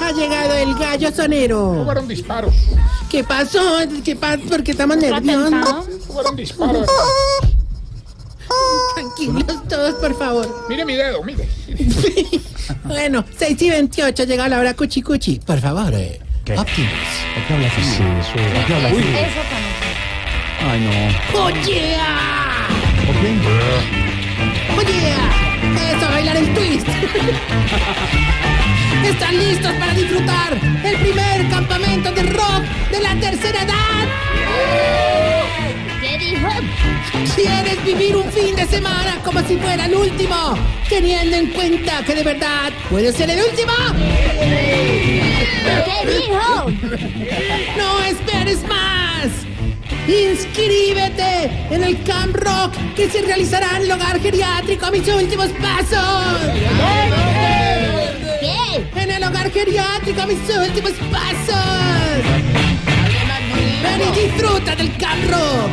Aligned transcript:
Ha 0.00 0.12
llegado 0.12 0.54
el 0.54 0.74
gallo 0.74 1.12
sonero. 1.12 1.82
Fueron 1.84 2.08
disparos. 2.08 2.54
¿Qué 3.10 3.24
pasó? 3.24 3.78
¿Qué 4.04 4.16
pasó? 4.16 4.42
¿Por 4.48 4.62
qué 4.62 4.70
estamos 4.72 4.96
nerviosos? 4.96 5.86
Fueron 6.06 6.36
disparos. 6.36 6.86
Tranquilos 8.94 9.68
todos, 9.68 9.94
por 9.94 10.18
favor. 10.18 10.66
Mire 10.68 10.84
mi 10.84 10.94
dedo, 10.94 11.22
mire. 11.22 11.48
Bueno, 12.84 13.24
6 13.38 13.62
y 13.62 13.70
28, 13.70 14.24
llega 14.24 14.48
la 14.48 14.58
hora 14.58 14.74
cuchi 14.74 15.02
cuchi. 15.02 15.40
Por 15.40 15.58
favor, 15.58 15.92
eh. 15.94 16.20
Optimus. 16.56 16.90
Ay, 20.60 20.80
no. 20.80 21.44
¡Oye! 21.44 21.96
¡Oye! 24.76 25.47
Eso, 25.62 26.08
bailar 26.10 26.36
el 26.36 26.52
twist. 26.54 26.86
¿Están 29.04 29.38
listos 29.38 29.72
para 29.78 29.94
disfrutar 29.94 30.52
el 30.84 30.96
primer 30.96 31.48
campamento 31.48 32.10
de 32.12 32.22
rock 32.24 32.62
de 32.90 33.00
la 33.00 33.14
tercera 33.16 33.62
edad? 33.62 34.08
¿Qué 36.00 36.18
dijo? 36.18 36.48
¿Quieres 37.34 37.84
vivir 37.84 38.16
un 38.16 38.30
fin 38.32 38.54
de 38.56 38.66
semana 38.66 39.16
como 39.24 39.40
si 39.40 39.56
fuera 39.56 39.86
el 39.86 39.94
último? 39.94 40.58
Teniendo 40.88 41.36
en 41.36 41.46
cuenta 41.48 42.02
que 42.04 42.14
de 42.14 42.22
verdad 42.24 42.72
puede 42.90 43.12
ser 43.12 43.30
el 43.30 43.40
último. 43.40 43.72
¿Qué 45.84 46.06
dijo? 46.06 46.70
No 47.76 48.00
esperes 48.04 48.62
más. 48.68 49.28
Inscríbete 50.08 51.50
en 51.70 51.84
el 51.84 52.02
Camp 52.02 52.34
Rock 52.34 52.74
que 52.96 53.10
se 53.10 53.20
realizará 53.20 53.76
en 53.76 53.82
el 53.82 53.92
hogar 53.92 54.18
geriátrico 54.18 54.86
a 54.86 54.90
mis 54.90 55.06
últimos 55.06 55.48
pasos. 55.60 56.40
¿Qué? 58.40 59.00
En 59.02 59.10
el 59.10 59.22
hogar 59.22 59.50
geriátrico 59.50 60.22
a 60.22 60.26
mis 60.26 60.38
últimos 60.48 60.92
pasos. 61.12 62.24
Ven 63.82 64.00
y 64.00 64.20
disfruta 64.20 64.74
del 64.76 64.96
Camp 64.96 65.30
Rock. 65.30 65.70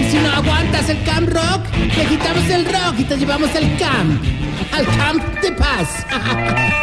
Y 0.00 0.10
si 0.12 0.18
no 0.18 0.30
aguantas 0.30 0.88
el 0.88 1.02
Camp 1.02 1.28
Rock, 1.28 1.66
te 1.94 2.06
quitamos 2.06 2.48
el 2.50 2.64
rock 2.66 2.98
y 2.98 3.04
te 3.04 3.16
llevamos 3.16 3.50
al 3.56 3.76
camp. 3.78 4.24
Al 4.72 4.86
camp 4.96 5.40
de 5.40 5.52
paz. 5.52 6.06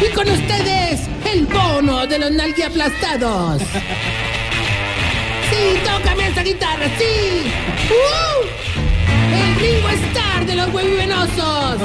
Y 0.00 0.12
con 0.14 0.28
ustedes, 0.28 1.08
el 1.32 1.46
bono 1.46 2.06
de 2.06 2.18
los 2.18 2.30
nalgue 2.30 2.64
aplastados. 2.64 3.62
Esa 6.42 6.50
guitarra, 6.50 6.86
sí. 6.98 7.52
¡Uh! 7.88 8.42
El 9.32 9.54
Ringo 9.60 9.88
Starr 9.90 10.44
de 10.44 10.56
los 10.56 10.74
huevivenosos. 10.74 11.80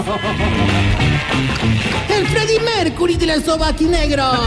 El 2.10 2.26
Freddie 2.26 2.60
Mercury 2.62 3.18
de 3.18 3.28
los 3.28 3.44
sobaquinegros. 3.44 4.40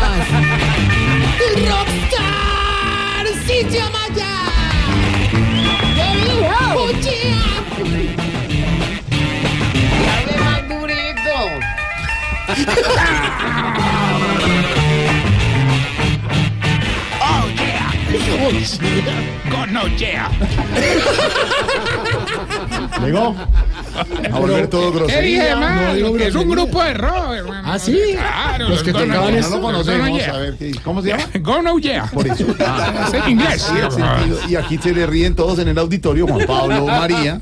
El 1.47 1.65
Rockstar 1.65 3.25
Cicio 3.47 3.85
Maya. 3.93 4.35
¿Qué 5.95 6.07
dijo? 6.25 6.59
¡Oye! 6.75 7.21
Oh, 11.33 11.49
Go 19.51 19.67
no, 19.67 19.87
yeah. 19.97 20.29
Llegó. 23.03 23.35
A 24.33 24.39
volver 24.39 24.69
todo 24.69 24.93
¿Qué 24.93 24.99
grosería. 24.99 25.55
dije, 25.95 26.27
es 26.29 26.35
un 26.35 26.51
grupo 26.51 26.83
de 26.83 26.95
rock, 26.95 27.33
hermano. 27.37 27.63
¿Ah, 27.73 27.79
sí? 27.79 27.99
Claro. 28.13 28.69
Los 28.69 28.83
que 28.83 28.93
Go 28.93 29.01
No 29.01 29.07
tocaban 29.07 29.35
esto. 29.37 29.51
No 29.51 29.57
lo 29.57 29.63
conocemos. 29.63 30.19
Yeah. 30.19 30.35
A 30.35 30.39
ver, 30.39 30.55
¿qué- 30.59 30.73
¿cómo 30.85 31.01
se 31.03 31.09
llama? 31.09 31.25
Go 31.41 31.63
no, 31.63 31.79
yeah. 31.79 32.05
Por 32.07 32.27
eso. 32.27 32.45
Es 32.45 33.15
en 33.15 33.31
inglés. 33.31 33.71
Y 34.49 34.57
aquí 34.57 34.77
se 34.79 34.93
le 34.93 35.07
ríen 35.07 35.35
todos 35.35 35.59
en 35.59 35.69
el 35.69 35.79
auditorio. 35.79 36.27
Juan 36.27 36.47
Pablo, 36.47 36.87
María. 36.87 37.41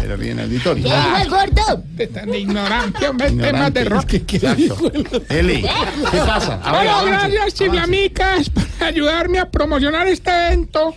Se 0.00 0.08
le 0.08 0.16
ríen 0.16 0.32
en 0.38 0.38
el 0.40 0.44
auditorio. 0.46 0.84
¿Qué 0.84 0.90
dijo 0.90 1.16
el 1.18 1.28
gordo? 1.30 1.84
Tan 2.14 2.30
de 2.30 2.38
ignorante, 2.40 3.08
hombre, 3.08 3.30
temas 3.32 3.74
de 3.74 3.84
rock. 3.84 4.14
Exacto. 4.14 4.90
Eli, 5.28 5.62
¿qué 5.62 6.18
pasa? 6.26 6.58
Bueno, 6.70 7.04
gracias, 7.06 7.54
chiflamicas, 7.54 8.50
ayudarme 8.84 9.38
a 9.38 9.50
promocionar 9.50 10.06
este 10.06 10.30
evento. 10.30 10.94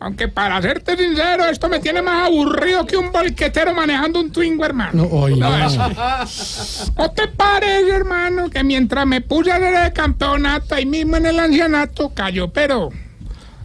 Aunque 0.00 0.28
para 0.28 0.62
serte 0.62 0.96
sincero, 0.96 1.44
esto 1.46 1.68
me 1.68 1.80
tiene 1.80 2.00
más 2.02 2.26
aburrido 2.28 2.86
que 2.86 2.96
un 2.96 3.10
bolquetero 3.10 3.74
manejando 3.74 4.20
un 4.20 4.30
Twingo, 4.30 4.64
hermano. 4.64 5.08
No, 5.10 5.26
es- 5.28 6.92
¿No 6.96 7.10
te 7.10 7.26
parece, 7.26 7.90
hermano, 7.90 8.48
que 8.48 8.62
mientras 8.62 9.04
me 9.06 9.20
puse 9.22 9.50
a 9.50 9.56
hacer 9.56 9.74
el 9.86 9.92
campeonato 9.92 10.76
ahí 10.76 10.86
mismo 10.86 11.16
en 11.16 11.26
el 11.26 11.40
ancianato, 11.40 12.10
cayó, 12.14 12.48
pero 12.52 12.90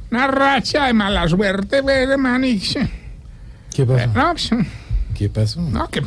una 0.10 0.26
racha 0.26 0.88
de 0.88 0.94
mala 0.94 1.28
suerte, 1.28 1.84
pues, 1.84 2.10
hermano? 2.10 2.48
Y, 2.48 2.60
¿Qué 3.76 3.86
pasó? 3.86 4.56
no, 4.56 4.66
¿Qué 5.16 5.30
pasó? 5.30 5.62
no, 5.62 5.88
que, 5.90 6.02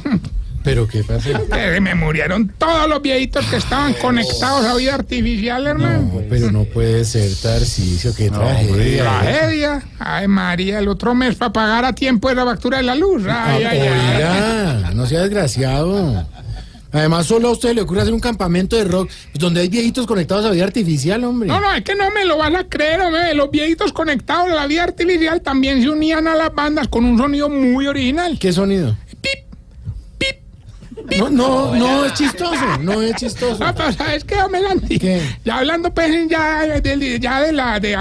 ¿Pero 0.66 0.88
qué 0.88 1.04
pasó? 1.04 1.30
que 1.48 1.80
me 1.80 1.94
murieron 1.94 2.52
todos 2.58 2.88
los 2.88 3.00
viejitos 3.00 3.44
que 3.46 3.56
estaban 3.56 3.94
conectados 3.94 4.66
a 4.66 4.74
vida 4.74 4.94
artificial, 4.96 5.64
hermano. 5.64 6.10
No, 6.12 6.20
pero 6.28 6.50
no 6.50 6.64
puede 6.64 7.04
ser 7.04 7.30
Tarcicio, 7.40 8.12
qué 8.16 8.28
tragedia. 8.30 9.04
Tragedia. 9.04 9.82
Ay, 10.00 10.26
María, 10.26 10.80
el 10.80 10.88
otro 10.88 11.14
mes 11.14 11.36
para 11.36 11.52
pagar 11.52 11.84
a 11.84 11.92
tiempo 11.92 12.28
esa 12.28 12.44
factura 12.44 12.78
de 12.78 12.82
la 12.82 12.96
luz. 12.96 13.22
Ay, 13.26 13.62
Ah, 13.64 13.70
ay, 13.70 13.78
ay. 13.78 13.88
Oiga, 14.16 14.90
no 14.92 15.06
sea 15.06 15.20
desgraciado. 15.22 16.26
Además, 16.92 17.26
solo 17.26 17.48
a 17.48 17.50
usted 17.52 17.74
le 17.74 17.82
ocurre 17.82 18.00
hacer 18.00 18.14
un 18.14 18.20
campamento 18.20 18.74
de 18.74 18.84
rock 18.84 19.10
donde 19.34 19.60
hay 19.60 19.68
viejitos 19.68 20.06
conectados 20.06 20.46
a 20.46 20.50
vida 20.50 20.64
artificial, 20.64 21.22
hombre. 21.24 21.46
No, 21.48 21.60
no, 21.60 21.74
es 21.74 21.82
que 21.82 21.94
no 21.94 22.10
me 22.10 22.24
lo 22.24 22.38
van 22.38 22.56
a 22.56 22.64
creer, 22.64 23.00
hombre. 23.02 23.34
Los 23.34 23.50
viejitos 23.50 23.92
conectados 23.92 24.50
a 24.50 24.54
la 24.54 24.66
vida 24.66 24.84
artificial 24.84 25.42
también 25.42 25.82
se 25.82 25.90
unían 25.90 26.26
a 26.26 26.34
las 26.34 26.54
bandas 26.54 26.88
con 26.88 27.04
un 27.04 27.18
sonido 27.18 27.50
muy 27.50 27.86
original. 27.86 28.38
¿Qué 28.40 28.52
sonido? 28.52 28.96
No, 31.18 31.28
no, 31.30 31.74
no 31.74 32.04
es 32.04 32.14
chistoso, 32.14 32.78
no 32.82 33.02
es 33.02 33.14
chistoso. 33.16 33.62
Ah, 33.64 33.74
pero 33.76 33.92
¿sabes 33.92 34.24
qué. 34.24 34.36
Ya 35.44 35.58
hablando, 35.58 35.92
pues, 35.94 36.10
ya 36.28 36.62
de, 36.80 37.18
ya 37.20 37.40
de 37.42 37.52
la... 37.52 37.80
De, 37.80 37.96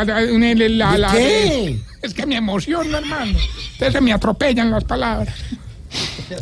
la, 0.69 0.91
¿De 0.93 0.97
la- 0.97 1.11
qué? 1.11 1.17
de- 1.19 1.79
es 2.01 2.13
que 2.13 2.25
me 2.25 2.35
emociona, 2.35 2.97
hermano. 2.99 3.37
Ustedes 3.73 3.93
se 3.93 4.01
me 4.01 4.13
atropellan 4.13 4.69
las 4.71 4.83
palabras. 4.83 5.33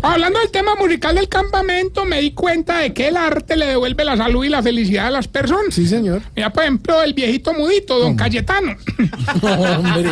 Hablando 0.01 0.39
del 0.39 0.49
tema 0.49 0.73
musical 0.75 1.13
del 1.15 1.29
campamento, 1.29 2.05
me 2.05 2.19
di 2.21 2.31
cuenta 2.31 2.79
de 2.79 2.91
que 2.93 3.09
el 3.09 3.17
arte 3.17 3.55
le 3.55 3.67
devuelve 3.67 4.03
la 4.03 4.17
salud 4.17 4.43
y 4.43 4.49
la 4.49 4.63
felicidad 4.63 5.07
a 5.07 5.11
las 5.11 5.27
personas. 5.27 5.75
Sí, 5.75 5.85
señor. 5.87 6.21
Mira, 6.35 6.51
por 6.51 6.63
ejemplo, 6.63 7.03
el 7.03 7.13
viejito 7.13 7.53
mudito, 7.53 7.99
don 7.99 8.15
Cayetano. 8.15 8.75
hombre. 9.41 10.09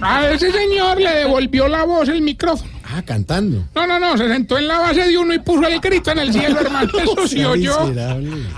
A 0.00 0.30
ese 0.30 0.50
señor 0.50 0.98
le 1.00 1.10
devolvió 1.14 1.68
la 1.68 1.84
voz 1.84 2.08
el 2.08 2.22
micrófono. 2.22 2.70
Ah, 2.92 3.02
cantando. 3.02 3.64
No, 3.74 3.86
no, 3.86 4.00
no, 4.00 4.16
se 4.16 4.26
sentó 4.28 4.58
en 4.58 4.66
la 4.66 4.78
base 4.78 5.06
de 5.06 5.16
uno 5.16 5.32
y 5.32 5.38
puso 5.38 5.66
el 5.68 5.78
grito 5.80 6.10
en 6.10 6.18
el 6.18 6.32
cielo, 6.32 6.60
hermano. 6.60 6.90
Eso 6.98 7.28
sí 7.28 7.44
oyó. 7.44 7.90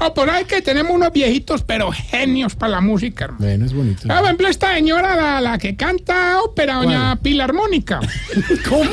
No, 0.00 0.14
por 0.14 0.30
ahí 0.30 0.44
que 0.44 0.62
tenemos 0.62 0.92
unos 0.92 1.12
viejitos, 1.12 1.62
pero 1.62 1.90
genios 1.92 2.54
para 2.54 2.72
la 2.72 2.80
música, 2.80 3.24
hermano. 3.26 3.44
Bueno, 3.44 3.66
es 3.66 3.72
bonito. 3.74 4.02
Ah, 4.08 4.16
Por 4.16 4.24
ejemplo, 4.24 4.48
esta 4.48 4.74
señora, 4.74 5.16
la, 5.16 5.40
la 5.40 5.58
que 5.58 5.76
canta 5.76 6.40
ópera, 6.42 6.76
doña. 6.76 7.16
Pilarmónica. 7.16 8.00
¿Cómo? 8.68 8.90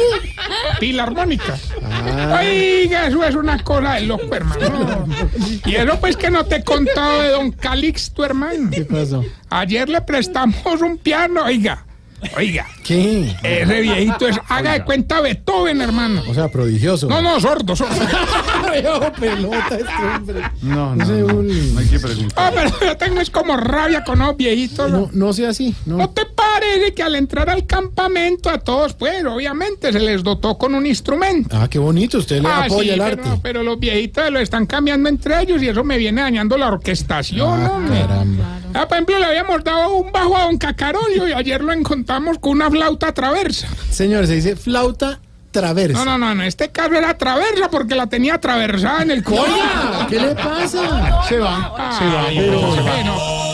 Pilarmónica. 0.79 1.57
Ah, 1.83 2.39
Oiga, 2.41 3.07
eso 3.07 3.23
es 3.23 3.35
una 3.35 3.63
cosa 3.63 3.93
de 3.95 4.01
loco, 4.01 4.33
hermano. 4.35 5.07
Y 5.65 5.75
eso 5.75 5.99
pues 5.99 6.17
que 6.17 6.29
no 6.29 6.45
te 6.45 6.57
he 6.57 6.63
contado 6.63 7.21
de 7.21 7.29
don 7.29 7.51
Calixto, 7.51 8.25
hermano. 8.25 8.69
¿qué 8.71 8.83
pasó? 8.85 9.23
Ayer 9.49 9.89
le 9.89 10.01
prestamos 10.01 10.81
un 10.81 10.97
piano, 10.97 11.43
oiga. 11.45 11.85
Oiga, 12.35 12.67
¿Qué? 12.83 13.35
ese 13.43 13.81
viejito 13.81 14.27
es, 14.27 14.37
haga 14.47 14.73
de 14.73 14.83
cuenta 14.83 15.21
Beethoven, 15.21 15.81
hermano. 15.81 16.21
O 16.27 16.33
sea, 16.33 16.49
prodigioso. 16.49 17.07
No, 17.07 17.21
no, 17.21 17.39
sordo, 17.39 17.75
sordo. 17.75 17.95
Veo 18.71 19.11
pelota 19.13 19.67
este 19.71 19.93
hombre. 20.15 20.41
No, 20.61 20.95
no, 20.95 21.05
no, 21.05 21.79
hay 21.79 21.87
que 21.87 21.99
preguntar. 21.99 22.33
Ah, 22.35 22.51
pero 22.53 22.71
yo 22.91 22.97
tengo 22.97 23.21
es 23.21 23.29
como 23.29 23.55
rabia 23.57 24.03
con 24.03 24.19
los 24.19 24.35
viejitos. 24.37 24.91
No, 24.91 25.09
no 25.13 25.33
sea 25.33 25.49
así. 25.49 25.73
¿No 25.85 25.97
No. 25.97 26.09
te 26.09 26.25
parece 26.25 26.93
que 26.93 27.03
al 27.03 27.15
entrar 27.15 27.49
al 27.49 27.65
campamento 27.65 28.49
a 28.49 28.59
todos, 28.59 28.93
pues, 28.93 29.23
obviamente 29.25 29.91
se 29.91 29.99
les 29.99 30.23
dotó 30.23 30.57
con 30.57 30.75
un 30.75 30.85
instrumento? 30.85 31.55
Ah, 31.59 31.67
qué 31.69 31.79
bonito. 31.79 32.17
Usted 32.19 32.41
le 32.41 32.47
Ah, 32.49 32.63
apoya 32.65 32.83
sí, 32.83 32.89
el 32.89 32.99
pero, 32.99 33.05
arte. 33.05 33.29
no, 33.29 33.39
pero 33.41 33.63
los 33.63 33.79
viejitos 33.79 34.29
lo 34.31 34.39
están 34.39 34.65
cambiando 34.65 35.09
entre 35.09 35.41
ellos 35.41 35.61
y 35.61 35.69
eso 35.69 35.83
me 35.83 35.97
viene 35.97 36.21
dañando 36.21 36.57
la 36.57 36.67
orquestación. 36.67 37.61
Ah, 37.65 37.71
hombre. 37.71 37.99
caramba. 38.01 38.58
Ah, 38.73 38.87
por 38.87 38.97
ejemplo, 38.97 39.19
le 39.19 39.25
habíamos 39.25 39.63
dado 39.63 39.93
un 39.93 40.11
bajo 40.11 40.37
a 40.37 40.43
don 40.43 40.57
Cacarolio 40.57 41.27
y 41.27 41.33
ayer 41.33 41.61
lo 41.61 41.71
encontramos 41.71 42.37
con 42.39 42.51
una 42.53 42.69
flauta 42.69 43.13
traversa. 43.13 43.67
Señor, 43.89 44.27
se 44.27 44.35
dice 44.35 44.55
flauta 44.55 45.19
traversa. 45.51 46.05
No, 46.05 46.17
no, 46.17 46.25
no, 46.25 46.31
en 46.31 46.47
este 46.47 46.69
caso 46.69 46.93
era 46.93 47.17
traversa 47.17 47.69
porque 47.69 47.95
la 47.95 48.07
tenía 48.07 48.35
atravesada 48.35 49.01
en 49.03 49.11
el 49.11 49.23
cuello. 49.23 49.45
¿qué 50.09 50.19
le 50.19 50.35
pasa? 50.35 51.23
Se 51.27 51.37
va. 51.37 51.73
Ay, 52.27 52.37
pero 52.37 52.61
bueno. 52.61 53.49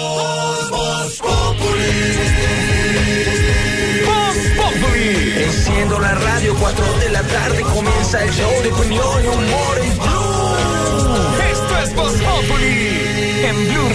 Enciendo 5.38 6.00
la 6.00 6.15
radio, 6.15 6.56
4 6.59 6.85
de 7.00 7.09
la 7.12 7.21
tarde 7.21 7.62
comienza 7.62 8.23
el 8.23 8.31
show 8.31 8.50
de 8.63 8.71
opinión 8.71 9.23
y 9.23 9.27
humor 9.27 9.75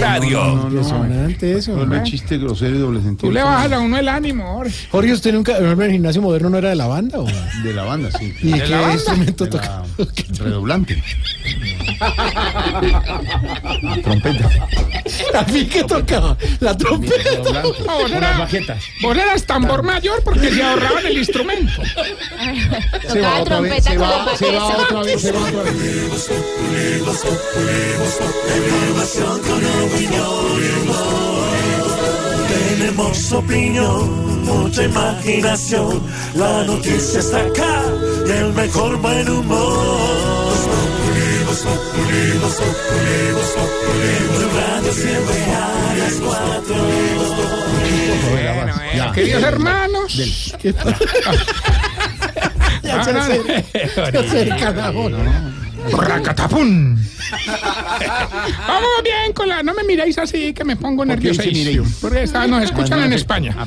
en 0.00 0.20
Blue 0.20 0.30
Radio. 0.30 0.62
Impresionante 0.68 1.52
eso. 1.56 1.74
Vuelve 1.74 2.02
chiste 2.02 2.38
grosero 2.38 2.76
y 2.76 2.78
doble 2.78 3.00
sentido. 3.02 3.28
Tú 3.28 3.32
le 3.32 3.42
bajas 3.42 3.72
a 3.72 3.80
uno 3.80 3.98
el 3.98 4.08
ánimo, 4.08 4.44
Jorge. 4.54 4.74
Jorge, 4.90 5.12
¿usted 5.12 5.32
nunca, 5.32 5.58
en 5.58 5.80
el 5.80 5.92
gimnasio 5.92 6.22
moderno 6.22 6.50
no 6.50 6.58
era 6.58 6.70
de 6.70 6.76
la 6.76 6.86
banda? 6.86 7.18
¿o? 7.20 7.26
De 7.62 7.72
la 7.72 7.84
banda, 7.84 8.10
sí. 8.18 8.34
¿Y 8.42 8.52
¿De 8.52 8.62
qué 8.62 8.68
la 8.68 8.80
banda? 8.80 8.94
instrumento 8.94 9.44
De 9.44 9.50
toca? 9.50 9.82
la 9.98 10.06
redoblante. 10.44 11.02
Trompeta. 14.02 14.48
¿A 15.34 15.42
mí 15.44 15.66
qué 15.66 15.84
tocaba? 15.84 16.36
La 16.60 16.76
trompeta. 16.76 17.62
Era- 18.08 18.48
vos 19.02 19.16
eras 19.16 19.44
tambor 19.44 19.82
mayor 19.82 20.22
porque 20.22 20.50
se 20.50 20.62
ahorraban 20.62 21.06
el 21.06 21.18
instrumento. 21.18 21.82
Se 23.08 23.20
va 23.20 23.40
otra 23.40 23.60
vez. 23.60 23.84
Se 23.84 23.96
va, 23.98 24.36
se 24.36 24.50
va 24.52 24.66
otra 24.66 25.02
vez. 25.02 25.20
Se 25.20 25.32
va 25.32 25.40
otra 25.40 25.62
vez. 25.62 26.20
Tenemos 32.48 33.32
opinión, 33.32 34.44
mucha 34.44 34.84
imaginación. 34.84 36.02
La 36.34 36.64
noticia 36.64 37.20
está 37.20 37.38
acá 37.40 37.82
y 38.26 38.30
el 38.30 38.52
mejor 38.54 38.96
buen 38.98 39.28
humor. 39.28 40.39
Blue 44.30 44.48
Radio 44.54 44.92
siempre 44.92 45.44
a 45.44 45.94
las 45.98 46.14
cuatro. 46.14 46.76
Bueno, 48.30 48.54
bueno, 48.54 49.12
queridos 49.12 49.42
hermanos. 49.42 50.54
¿Qué 50.60 50.72
pasa? 50.74 50.96
Ya 52.82 53.04
se 53.04 54.18
acerca 54.18 54.70
la 54.72 54.90
hora. 54.90 55.52
Racatapum. 55.92 56.96
Vamos 58.66 58.90
bien 59.04 59.32
con 59.34 59.48
la. 59.48 59.62
No 59.62 59.74
me 59.74 59.82
miréis 59.84 60.18
así 60.18 60.52
que 60.52 60.64
me 60.64 60.76
pongo 60.76 61.04
miréis? 61.04 61.82
Porque 62.00 62.22
esta- 62.24 62.46
nos 62.46 62.64
escuchan 62.64 63.02
en 63.04 63.12
España. 63.12 63.54
Ah. 63.58 63.66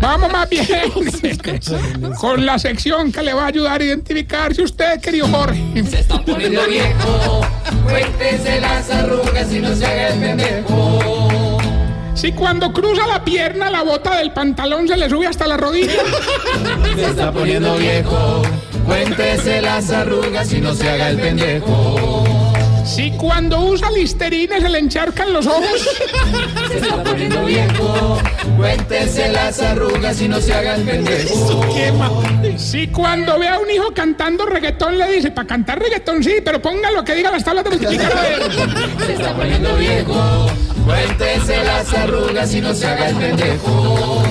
Vamos 0.00 0.32
más 0.32 0.48
bien 0.48 0.66
con 2.20 2.44
la 2.46 2.58
sección 2.58 3.12
que 3.12 3.22
le 3.22 3.32
va 3.34 3.44
a 3.44 3.46
ayudar 3.48 3.80
a 3.80 3.84
identificar 3.84 4.54
si 4.54 4.62
usted, 4.62 5.00
querido 5.00 5.28
Jorge. 5.28 5.62
Se 5.88 6.00
está 6.00 6.22
poniendo 6.24 6.66
viejo. 6.66 7.40
Cuéntese 7.84 8.60
las 8.60 8.90
arrugas 8.90 9.52
y 9.52 9.60
no 9.60 9.74
se 9.74 9.86
haga 9.86 10.08
el 10.08 10.20
pendejo. 10.20 11.11
Si 12.14 12.32
cuando 12.32 12.72
cruza 12.72 13.06
la 13.06 13.24
pierna, 13.24 13.70
la 13.70 13.82
bota 13.82 14.16
del 14.18 14.32
pantalón 14.32 14.86
se 14.86 14.96
le 14.96 15.08
sube 15.08 15.26
hasta 15.26 15.46
la 15.46 15.56
rodilla. 15.56 15.92
Se 16.94 17.06
está 17.06 17.32
poniendo 17.32 17.76
viejo. 17.76 18.42
Cuéntese 18.86 19.62
las 19.62 19.90
arrugas 19.90 20.52
y 20.52 20.60
no 20.60 20.74
se 20.74 20.88
haga 20.88 21.10
el 21.10 21.16
pendejo. 21.18 22.24
Si 22.84 23.12
cuando 23.12 23.60
usa 23.60 23.90
listerina 23.90 24.60
se 24.60 24.68
le 24.68 24.78
encharcan 24.78 25.32
los 25.32 25.46
ojos. 25.46 25.88
Se 26.68 26.78
está 26.78 27.02
poniendo 27.02 27.44
viejo. 27.44 28.18
Cuéntese 28.56 29.30
las 29.30 29.60
arrugas 29.60 30.20
y 30.20 30.28
no 30.28 30.40
se 30.40 30.52
haga 30.52 30.74
el 30.74 30.82
pendejo. 30.82 31.64
Si 32.56 32.88
cuando 32.88 33.38
ve 33.38 33.48
a 33.48 33.58
un 33.58 33.70
hijo 33.70 33.92
cantando 33.94 34.46
reggaetón 34.46 34.98
le 34.98 35.10
dice, 35.12 35.30
para 35.30 35.46
cantar 35.46 35.78
reggaetón 35.78 36.22
sí, 36.22 36.34
pero 36.44 36.60
ponga 36.60 36.90
lo 36.90 37.04
que 37.04 37.14
diga 37.14 37.30
las 37.30 37.44
tablas 37.44 37.64
de 37.64 37.70
multiplicar. 37.70 38.12
Se 39.06 39.12
está 39.12 39.34
poniendo 39.34 39.76
viejo. 39.76 40.46
Cuéntese 40.84 41.64
las 41.64 41.92
arrugas 41.94 42.54
y 42.54 42.60
no 42.60 42.74
se 42.74 42.86
haga 42.86 43.08
el 43.08 43.16
pendejo. 43.16 44.22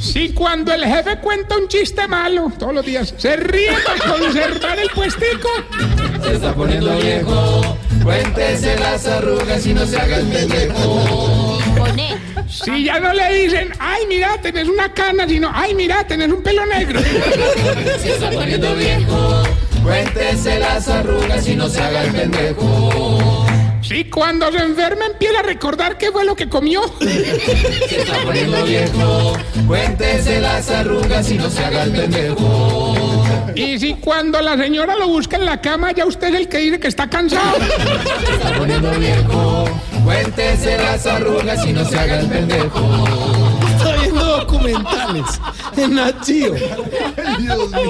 Si 0.00 0.30
cuando 0.30 0.72
el 0.72 0.84
jefe 0.84 1.18
cuenta 1.18 1.56
un 1.56 1.68
chiste 1.68 2.08
malo 2.08 2.50
todos 2.58 2.74
los 2.74 2.84
días, 2.84 3.14
se 3.16 3.36
ríe 3.36 3.72
para 3.86 4.16
conservar 4.16 4.78
el 4.78 4.88
puestico. 4.90 5.48
Se 6.22 6.34
está 6.34 6.54
poniendo 6.54 6.96
viejo. 6.96 7.76
Cuéntese 8.02 8.78
las 8.78 9.06
arrugas 9.06 9.66
y 9.66 9.74
no 9.74 9.86
se 9.86 10.00
haga 10.00 10.16
el 10.16 10.26
pendejo. 10.26 11.58
Si 12.48 12.84
ya 12.84 12.98
no 12.98 13.12
le 13.12 13.32
dicen, 13.32 13.72
ay, 13.78 14.04
mira, 14.08 14.40
tenés 14.40 14.68
una 14.68 14.92
cana, 14.92 15.28
sino, 15.28 15.50
ay, 15.52 15.74
mira, 15.74 16.04
tenés 16.06 16.28
un 16.28 16.42
pelo 16.42 16.66
negro. 16.66 17.00
Se 18.00 18.12
está 18.12 18.30
poniendo 18.30 18.74
viejo. 18.74 19.42
Cuéntese 19.82 20.58
las 20.58 20.88
arrugas 20.88 21.46
y 21.46 21.56
no 21.56 21.68
se 21.68 21.80
haga 21.80 22.04
el 22.04 22.12
pendejo. 22.12 23.29
Si 23.82 24.04
cuando 24.04 24.52
se 24.52 24.58
enferma 24.58 25.06
empieza 25.06 25.40
a 25.40 25.42
recordar 25.42 25.96
qué 25.98 26.12
fue 26.12 26.24
lo 26.24 26.36
que 26.36 26.48
comió. 26.48 26.82
Se 27.00 28.02
está 28.02 28.18
poniendo 28.24 28.62
viejo. 28.64 29.32
Cuéntese 29.66 30.40
las 30.40 30.70
arrugas 30.70 31.30
y 31.30 31.34
no 31.34 31.48
se 31.48 31.64
haga 31.64 31.84
el 31.84 31.92
pendejo. 31.92 32.94
Y 33.54 33.78
si 33.78 33.94
cuando 33.94 34.40
la 34.40 34.56
señora 34.56 34.96
lo 34.96 35.08
busca 35.08 35.36
en 35.36 35.44
la 35.44 35.60
cama, 35.60 35.92
ya 35.92 36.06
usted 36.06 36.28
es 36.28 36.34
el 36.34 36.48
que 36.48 36.58
dice 36.58 36.80
que 36.80 36.88
está 36.88 37.08
cansado. 37.08 37.56
Se 38.26 38.32
está 38.34 38.52
poniendo 38.58 38.90
viejo. 38.92 39.64
Cuéntese 40.04 40.76
las 40.78 41.06
arrugas 41.06 41.66
y 41.66 41.72
no 41.72 41.84
se 41.84 41.98
haga 41.98 42.20
el 42.20 42.26
pendejo. 42.26 43.04
Está 43.76 43.96
viendo 43.96 44.24
documentales 44.24 45.40
en 45.76 45.94
Nat 45.94 46.24
Geo. 46.24 46.54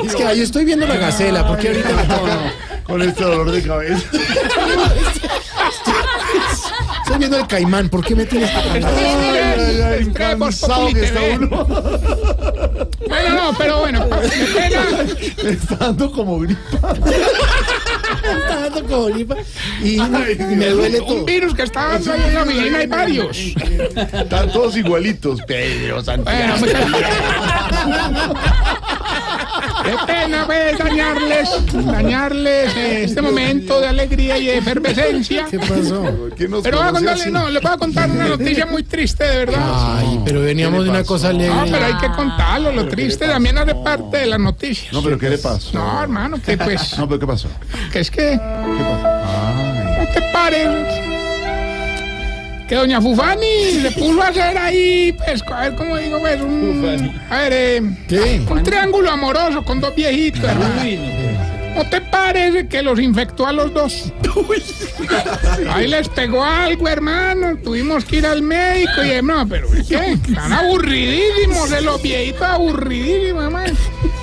Es 0.05 0.15
que 0.15 0.25
ahí 0.25 0.41
estoy 0.41 0.65
viendo 0.65 0.87
la 0.87 0.97
gacela, 0.97 1.47
porque 1.47 1.69
ahorita 1.69 1.89
me 1.89 2.03
toca. 2.05 2.39
Con 2.85 3.03
este 3.03 3.23
dolor 3.23 3.51
de 3.53 3.63
cabeza. 3.63 4.05
Estoy 7.03 7.19
viendo 7.19 7.39
el 7.39 7.47
caimán, 7.47 7.89
¿por 7.89 8.05
qué 8.05 8.15
me 8.15 8.25
tienes 8.25 8.51
que 8.51 8.57
Ay, 8.57 8.85
ay, 8.85 9.81
ay, 9.83 10.01
Es 10.01 10.09
cansado 10.11 10.89
que 10.93 11.05
está 11.05 11.21
uno. 11.39 11.67
Bueno, 13.09 13.35
no, 13.35 13.59
pero 13.59 13.81
bueno, 13.81 14.07
está 15.45 15.77
dando 15.77 16.13
como 16.13 16.39
gripa. 16.41 16.95
Está 18.21 18.61
dando 18.61 18.85
como 18.85 19.05
gripa 19.07 19.37
y 19.83 19.99
me 19.99 20.69
duele 20.69 20.99
todo. 20.99 21.15
Un 21.15 21.25
virus 21.25 21.55
que 21.55 21.63
está 21.63 21.89
dando 21.89 22.13
ahí 22.13 22.23
en 22.27 22.35
la 22.35 22.43
oficina 22.43 22.79
hay 22.79 22.87
varios. 22.87 23.37
Están 23.39 24.53
todos 24.53 24.77
igualitos. 24.77 25.41
Pedro, 25.43 26.03
Santiago. 26.05 26.59
muchas 26.59 26.85
Qué 29.85 29.95
pena 30.07 30.45
pues 30.47 30.79
dañarles, 30.79 31.49
dañarles 31.87 32.77
eh, 32.77 33.05
este 33.05 33.23
momento 33.23 33.81
de 33.81 33.89
alegría 33.89 34.39
y 34.39 34.47
de 34.47 34.59
efervescencia. 34.59 35.47
¿Qué 35.51 35.59
pasó? 35.59 36.29
¿Qué 36.37 36.49
nos 36.49 36.63
Pero 36.63 36.79
voy 36.79 36.89
a 36.89 36.93
contarle, 36.93 37.31
no, 37.31 37.49
les 37.51 37.63
voy 37.63 37.73
a 37.73 37.77
contar 37.77 38.11
una 38.11 38.29
noticia 38.29 38.67
muy 38.67 38.83
triste, 38.83 39.25
de 39.25 39.37
verdad. 39.47 39.61
Ay, 39.99 40.21
pero 40.25 40.41
veníamos 40.41 40.85
de 40.85 40.91
una 40.91 41.05
cosa 41.05 41.33
No, 41.33 41.39
alegre. 41.41 41.71
pero 41.71 41.85
hay 41.87 41.95
que 41.99 42.11
contarlo, 42.17 42.73
lo 42.73 42.89
triste 42.89 43.27
también 43.27 43.59
hace 43.59 43.75
parte 43.75 44.19
de 44.19 44.27
las 44.27 44.41
noticias. 44.41 44.93
No, 44.93 45.03
pero 45.03 45.19
¿qué 45.19 45.31
le 45.31 45.39
pasó? 45.39 45.71
No, 45.79 46.03
hermano, 46.03 46.41
que 46.43 46.57
pues, 46.57 46.99
No, 46.99 47.09
pero 47.09 47.21
¿qué 47.21 47.27
pasó? 47.27 47.49
que 47.93 48.01
es 48.01 48.11
que, 48.11 48.33
¿Qué 48.33 48.85
pasó? 48.85 49.07
Ay. 49.07 50.07
¿no 50.07 50.15
te 50.15 50.23
parece? 50.33 51.20
Que 52.71 52.77
doña 52.77 53.01
Fufani 53.01 53.81
le 53.83 53.91
puso 53.91 54.23
a 54.23 54.29
hacer 54.29 54.57
ahí, 54.57 55.13
pues, 55.13 55.43
a 55.43 55.63
ver 55.63 55.75
cómo 55.75 55.97
digo, 55.97 56.21
pues, 56.21 56.41
un, 56.41 57.21
a 57.29 57.39
ver, 57.39 57.53
eh, 57.53 57.83
¿Qué? 58.07 58.47
un 58.49 58.63
triángulo 58.63 59.11
amoroso 59.11 59.65
con 59.65 59.81
dos 59.81 59.93
viejitos, 59.93 60.45
hermano. 60.45 60.71
¿No 61.75 61.91
te 61.91 62.01
parece 62.01 62.69
que 62.69 62.81
los 62.81 63.01
infectó 63.01 63.45
a 63.49 63.53
los 63.53 63.75
dos? 63.75 64.13
Ahí 65.73 65.89
les 65.89 66.09
pegó 66.11 66.45
algo, 66.45 66.87
hermano. 66.89 67.57
Tuvimos 67.57 68.05
que 68.05 68.19
ir 68.19 68.27
al 68.27 68.41
médico 68.41 69.03
y 69.03 69.21
no, 69.21 69.49
pero 69.49 69.67
¿qué? 69.89 70.13
Están 70.13 70.53
aburridísimos, 70.53 71.71
de 71.71 71.81
los 71.81 72.01
viejitos 72.01 72.43
aburridísimos, 72.43 73.45
hermano. 73.45 73.75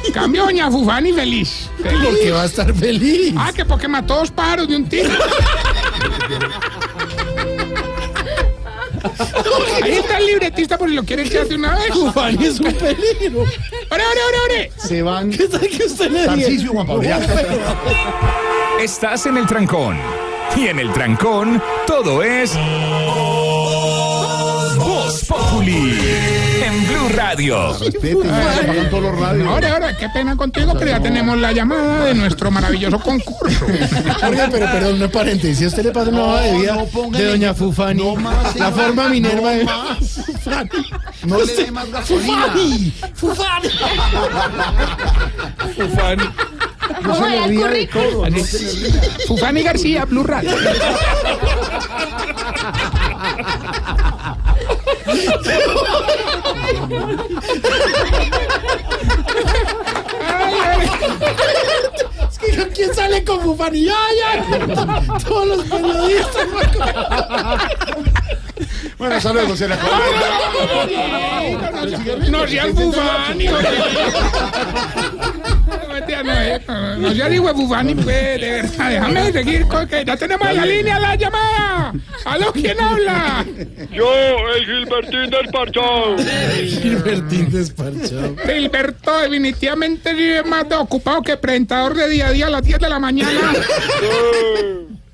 En 0.06 0.13
Cambio, 0.13 0.46
doña 0.46 0.72
Fufani 0.72 1.12
feliz. 1.12 1.70
feliz. 1.84 2.00
Porque 2.01 2.32
va 2.32 2.44
a 2.44 2.46
estar 2.46 2.74
feliz. 2.74 3.34
Ah, 3.38 3.51
que 3.54 3.66
porque 3.66 3.89
mató 3.89 4.20
dos 4.20 4.32
pájaros 4.32 4.70
de 4.70 4.77
un 4.77 4.88
tiro. 4.88 5.10
Lo 10.98 11.06
quiere 11.06 11.24
echar 11.24 11.48
de 11.48 11.56
una 11.56 11.75
vez. 11.75 11.89
Fufani 11.94 12.46
es 12.46 12.60
un 12.60 12.74
peligro. 12.74 13.42
¡Ore, 13.42 14.04
ore, 14.04 14.22
ore, 14.27 14.39
ore! 14.46 14.72
Se 14.77 15.04
van. 15.04 15.30
¿Qué 15.30 15.48
tal 15.48 15.68
que 15.68 15.86
usted 15.86 16.10
le 16.10 16.25
Tarcisio, 16.25 16.72
Juan 16.72 16.88
Pablo. 16.88 17.10
Estás 18.82 19.27
en 19.27 19.38
el 19.38 19.46
trancón. 19.46 19.98
Y 20.56 20.68
en 20.68 20.80
el 20.80 20.92
trancón, 20.94 21.62
todo 21.86 22.24
es. 22.24 22.56
Voz 24.77 25.24
Populi. 25.25 26.37
Radio. 27.18 27.76
Respeten, 27.80 28.30
ya 28.30 28.54
se 28.54 28.60
apagan 28.62 28.90
todos 28.92 29.04
los 29.04 29.20
radios. 29.20 29.48
Ore, 29.48 29.72
ore, 29.72 29.96
qué 29.98 30.08
pena 30.10 30.36
contigo, 30.36 30.74
pero 30.78 30.92
ya 30.92 31.00
tenemos 31.02 31.36
la 31.40 31.52
llamada 31.52 32.06
de 32.06 32.14
nuestro 32.14 32.52
maravilloso 32.52 33.00
concurso. 33.00 33.66
Oiga, 34.30 34.48
pero 34.52 34.68
perdón, 34.68 35.00
no 35.00 35.10
paréntesis. 35.10 35.58
Si 35.58 35.66
a 35.66 35.70
usted 35.70 35.86
le 35.86 35.92
pasa 35.92 36.12
una 36.12 36.24
hoja 36.24 36.42
de 36.42 36.58
vida 36.60 36.78
de 37.12 37.26
Doña 37.26 37.56
Fufani, 37.56 38.04
no 38.04 38.16
más, 38.18 38.56
la 38.56 38.72
forma 38.72 39.10
Minerva 39.10 39.42
no 39.42 39.50
de 39.58 39.64
más. 39.64 39.98
Fufani. 39.98 40.70
No 41.24 41.44
le 41.44 41.56
dé 41.56 41.72
más 41.72 41.90
gasolina. 41.90 42.54
Fufani, 43.16 43.16
Fufani. 43.16 43.70
Fufani. 45.76 46.24
No 47.02 47.16
se 47.16 47.30
le 47.30 47.48
ría 47.48 47.68
de 47.68 47.88
todo. 47.88 48.30
No 48.30 48.44
se 48.44 48.60
le. 48.60 48.92
Fufani 49.28 49.64
García, 49.64 50.06
Blue 50.06 50.24
Radio. 50.24 50.52
Es 62.30 62.38
que 62.38 62.68
¿quién 62.76 62.94
sale 62.94 63.24
con 63.24 63.42
Fufani? 63.42 63.88
¡Ay, 63.90 64.18
ay! 64.28 64.40
Todos 65.28 65.48
los 65.48 65.66
periodistas. 65.66 66.48
Bueno, 68.98 69.16
hasta 69.16 69.34
luego, 69.34 69.56
se 69.56 69.68
le 69.68 69.74
acabó. 69.76 69.92
No 72.30 72.48
seas 72.48 72.74
bufani. 72.74 73.48
No, 76.68 76.74
mentira, 76.74 76.98
no, 76.98 77.16
seas 77.16 77.34
hijo 77.34 77.54
bufani, 77.54 77.96
pues, 77.96 78.42
de 78.42 78.52
verdad. 78.52 78.90
Déjame 78.90 79.32
seguir, 79.32 79.68
con 79.68 79.88
que 79.88 80.04
ya 80.06 80.18
tenemos 80.18 80.48
en 80.50 80.56
la 80.58 80.66
línea 80.66 81.00
la 81.00 81.16
llamada. 81.16 81.94
¿Aló, 82.26 82.52
quién 82.52 82.80
habla? 82.80 83.46
Yo, 83.92 84.10
el 84.56 84.66
Gilbertín 84.66 85.30
del 85.30 85.48
Parchado. 85.52 86.18
Gilbertín 86.82 87.50
desparchado. 87.52 88.36
Gilberto 88.46 89.18
definitivamente 89.20 90.14
vive 90.14 90.44
más 90.44 90.68
de 90.68 90.76
ocupado 90.76 91.22
que 91.22 91.38
presentador 91.38 91.96
de 91.96 92.10
día 92.10 92.28
a 92.28 92.32
día 92.32 92.48
a 92.48 92.50
las 92.50 92.64
10 92.64 92.80
de 92.80 92.90
la 92.90 93.00
mañana. 93.00 93.54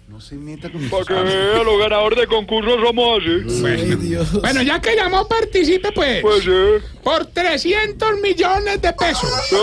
No 0.08 0.22
se 0.22 0.36
meta 0.36 0.72
con 0.72 0.90
Para 0.90 1.06
que 1.06 1.14
vea, 1.14 1.64
los 1.64 1.80
ganadores 1.80 2.20
de 2.20 2.28
concursos 2.28 2.76
somos 2.84 3.20
así. 3.20 4.38
Bueno, 4.40 4.62
ya 4.62 4.80
que 4.80 4.96
llamó, 4.96 5.28
participe, 5.28 5.92
pues. 5.92 6.22
Pues 6.22 6.44
sí. 6.44 6.86
Por 7.04 7.26
300 7.26 8.20
millones 8.22 8.82
de 8.82 8.94
pesos. 8.94 9.30
sí, 9.50 9.56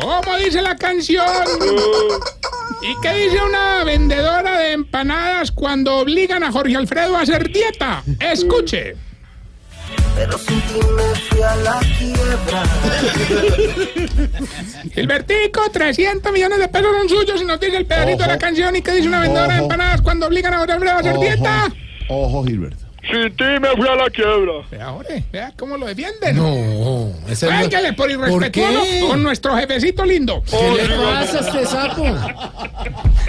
¿Cómo 0.00 0.36
dice 0.36 0.62
la 0.62 0.76
canción? 0.76 1.26
¿Y 2.82 2.98
qué 3.02 3.12
dice 3.14 3.42
una 3.42 3.84
vendedora 3.84 4.58
de 4.60 4.72
empanadas 4.72 5.52
cuando 5.52 5.96
obligan 5.96 6.42
a 6.42 6.50
Jorge 6.50 6.76
Alfredo 6.76 7.16
a 7.16 7.20
hacer 7.22 7.52
dieta? 7.52 8.02
Escuche. 8.18 8.96
Pero 10.14 10.38
sin 10.38 10.60
ti 10.62 10.80
me 10.96 11.14
fui 11.28 11.42
a 11.42 11.56
la 11.56 11.80
quiebra. 11.98 12.62
Gilbertico, 14.94 15.70
300 15.70 16.32
millones 16.32 16.58
de 16.58 16.68
pesos 16.68 16.90
son 16.96 17.08
suyos 17.08 17.42
y 17.42 17.44
nos 17.44 17.60
dice 17.60 17.76
el 17.76 17.86
pedacito 17.86 18.22
de 18.22 18.28
la 18.28 18.34
Ojo. 18.34 18.40
canción. 18.40 18.74
¿Y 18.76 18.82
qué 18.82 18.92
dice 18.92 19.08
una 19.08 19.20
vendedora 19.20 19.48
de 19.54 19.60
Ojo. 19.60 19.64
empanadas 19.64 20.00
cuando 20.02 20.26
obligan 20.26 20.54
a 20.54 20.58
Jorge 20.58 20.72
Alfredo 20.72 20.94
a 20.94 20.98
hacer 21.00 21.12
Ojo, 21.14 21.22
dieta? 21.22 21.72
ojo, 22.08 22.44
Gilberto. 22.44 22.79
Sin 23.08 23.34
ti 23.34 23.44
me 23.60 23.68
fui 23.76 23.88
a 23.88 23.94
la 23.94 24.10
quiebra. 24.10 24.52
Vea, 24.70 24.92
ore, 24.92 25.24
vea 25.32 25.52
cómo 25.56 25.76
lo 25.76 25.86
defienden. 25.86 26.36
No, 26.36 27.12
ese 27.28 27.46
es 27.48 27.58
Véngale 27.58 27.92
por 27.94 28.10
irrespetuoso 28.10 29.08
con 29.08 29.22
nuestro 29.22 29.56
jefecito 29.56 30.04
lindo. 30.04 30.42
¿Qué 30.48 30.86
le 30.86 30.96
pasa 30.96 31.38
a 31.38 31.40
este 31.40 31.66
sapo? 31.66 32.04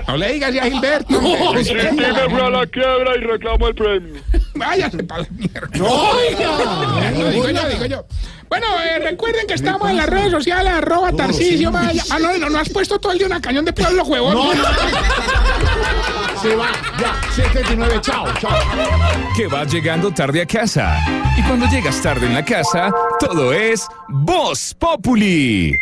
No 0.08 0.18
le 0.18 0.34
digas 0.34 0.54
ya 0.54 0.64
a 0.64 0.70
Gilberto. 0.70 1.18
hombre. 1.18 1.64
Sin 1.64 1.78
ti 1.78 1.96
me 1.96 2.30
fui 2.30 2.40
a 2.40 2.50
la 2.50 2.68
quiebra 2.68 3.16
y 3.18 3.22
reclamo 3.22 3.68
el 3.68 3.76
premio. 3.76 4.22
Váyase 4.56 5.04
para 5.04 5.24
la 5.24 5.28
mierda. 5.32 5.70
Oiga. 5.84 7.12
Lo 7.18 7.30
digo 7.30 7.50
yo, 7.50 7.70
digo 7.70 7.86
yo. 7.86 8.06
Bueno, 8.50 8.68
eh, 8.84 9.00
recuerden 9.00 9.48
que 9.48 9.54
estamos 9.54 9.90
en 9.90 9.96
las 9.96 10.10
redes 10.10 10.30
sociales, 10.32 10.74
arroba 10.74 11.14
Tarcisio 11.14 11.72
Maya. 11.72 12.04
Ah, 12.10 12.20
no, 12.20 12.38
no, 12.38 12.50
no 12.50 12.60
has 12.60 12.70
puesto 12.70 13.00
todo 13.00 13.14
el 13.14 13.18
día 13.18 13.28
una 13.28 13.40
cañón 13.40 13.64
de 13.64 13.72
pueblo, 13.72 14.04
huevón. 14.04 14.34
No, 14.34 14.54
no. 14.54 14.64
Se 16.42 16.56
va, 16.56 16.72
ya, 17.00 17.14
79, 17.36 18.02
chao, 18.02 18.26
chao. 18.40 18.52
Que 19.36 19.48
vas 19.48 19.72
llegando 19.72 20.12
tarde 20.12 20.42
a 20.42 20.46
casa. 20.46 20.98
Y 21.38 21.44
cuando 21.44 21.68
llegas 21.68 22.02
tarde 22.02 22.26
en 22.26 22.34
la 22.34 22.44
casa, 22.44 22.92
todo 23.20 23.54
es 23.54 23.88
Voz 24.08 24.74
Populi. 24.74 25.78